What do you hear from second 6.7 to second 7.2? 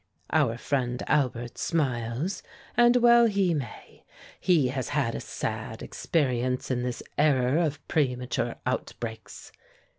in this